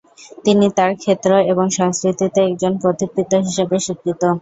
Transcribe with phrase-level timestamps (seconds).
[0.45, 4.21] তিনি তার ক্ষেত্র এবং সংস্কৃতিতে একজন পথিকৃৎ হিসেবে স্বীকৃত।